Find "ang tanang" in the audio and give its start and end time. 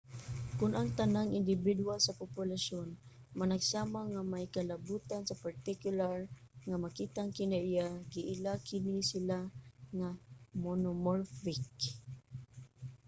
0.75-1.29